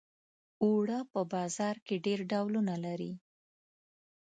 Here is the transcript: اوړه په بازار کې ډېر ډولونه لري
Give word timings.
اوړه 0.63 0.99
په 1.11 1.21
بازار 1.33 1.75
کې 1.85 1.95
ډېر 2.05 2.19
ډولونه 2.31 2.73
لري 2.85 3.13